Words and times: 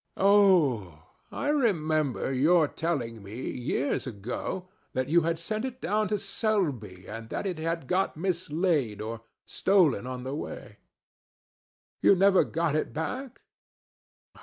Oh! 0.17 1.03
I 1.31 1.49
remember 1.49 2.33
your 2.33 2.67
telling 2.67 3.21
me 3.21 3.51
years 3.51 4.07
ago 4.07 4.67
that 4.93 5.09
you 5.09 5.21
had 5.21 5.37
sent 5.37 5.63
it 5.63 5.79
down 5.79 6.07
to 6.07 6.17
Selby, 6.17 7.05
and 7.07 7.29
that 7.29 7.45
it 7.45 7.59
had 7.59 7.85
got 7.85 8.17
mislaid 8.17 8.99
or 8.99 9.21
stolen 9.45 10.07
on 10.07 10.23
the 10.23 10.33
way. 10.33 10.79
You 12.01 12.15
never 12.15 12.43
got 12.43 12.75
it 12.75 12.93
back? 12.93 13.41